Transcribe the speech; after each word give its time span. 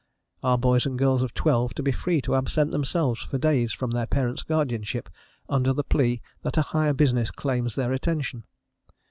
Are 0.41 0.57
boys 0.57 0.87
and 0.87 0.97
girls 0.97 1.21
of 1.21 1.35
twelve 1.35 1.75
to 1.75 1.83
be 1.83 1.91
free 1.91 2.21
to 2.23 2.33
absent 2.35 2.71
themselves 2.71 3.21
for 3.21 3.37
days 3.37 3.71
from 3.71 3.91
their 3.91 4.07
parents' 4.07 4.41
guardianship 4.41 5.11
under 5.47 5.73
the 5.73 5.83
plea 5.83 6.23
that 6.41 6.57
a 6.57 6.63
higher 6.63 6.93
business 6.93 7.29
claims 7.29 7.75
their 7.75 7.93
attention? 7.93 8.45